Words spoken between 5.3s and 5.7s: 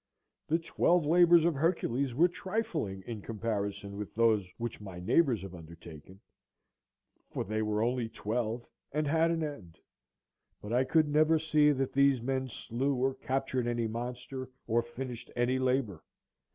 have